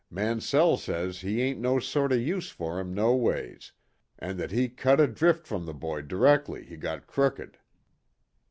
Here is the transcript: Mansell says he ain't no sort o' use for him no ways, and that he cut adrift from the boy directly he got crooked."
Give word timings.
Mansell 0.09 0.77
says 0.77 1.21
he 1.21 1.43
ain't 1.43 1.59
no 1.59 1.77
sort 1.77 2.11
o' 2.11 2.15
use 2.15 2.49
for 2.49 2.79
him 2.79 2.91
no 2.91 3.13
ways, 3.15 3.71
and 4.17 4.39
that 4.39 4.49
he 4.49 4.67
cut 4.67 4.99
adrift 4.99 5.45
from 5.45 5.67
the 5.67 5.75
boy 5.75 6.01
directly 6.01 6.65
he 6.65 6.75
got 6.75 7.05
crooked." 7.05 7.59